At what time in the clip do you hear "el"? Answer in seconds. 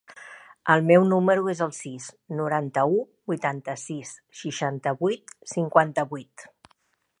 0.75-0.85, 1.65-1.73